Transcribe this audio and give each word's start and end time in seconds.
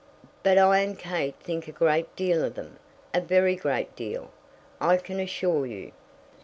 "But 0.41 0.57
I 0.57 0.79
and 0.79 0.97
Kate 0.97 1.35
think 1.43 1.67
a 1.67 1.71
great 1.71 2.15
deal 2.15 2.43
of 2.43 2.55
them, 2.55 2.79
a 3.13 3.21
very 3.21 3.55
great 3.55 3.95
deal, 3.95 4.31
I 4.79 4.97
can 4.97 5.19
assure 5.19 5.67
you. 5.67 5.91